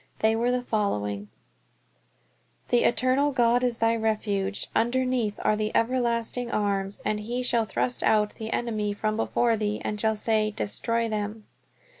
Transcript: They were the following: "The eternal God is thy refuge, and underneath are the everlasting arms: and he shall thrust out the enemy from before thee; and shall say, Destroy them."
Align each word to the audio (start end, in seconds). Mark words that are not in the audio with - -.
They 0.21 0.35
were 0.35 0.49
the 0.49 0.63
following: 0.63 1.29
"The 2.69 2.85
eternal 2.85 3.31
God 3.31 3.63
is 3.63 3.77
thy 3.77 3.95
refuge, 3.95 4.65
and 4.73 4.87
underneath 4.87 5.39
are 5.43 5.55
the 5.55 5.71
everlasting 5.75 6.49
arms: 6.49 7.01
and 7.05 7.19
he 7.19 7.43
shall 7.43 7.65
thrust 7.65 8.01
out 8.01 8.33
the 8.37 8.51
enemy 8.51 8.93
from 8.93 9.15
before 9.15 9.55
thee; 9.55 9.79
and 9.85 10.01
shall 10.01 10.15
say, 10.15 10.49
Destroy 10.49 11.07
them." 11.07 11.45